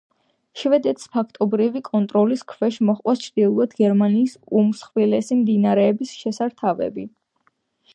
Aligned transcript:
შვედეთის 0.61 1.09
ფაქტობრივი 1.17 1.81
კონტროლის 1.89 2.43
ქვეშ 2.55 2.81
მოხვდა 2.89 3.17
ჩრდილოეთ 3.27 3.77
გერმანიის 3.83 4.37
უმსხვილესი 4.63 5.43
მდინარეების 5.45 6.21
შესართავები. 6.25 7.11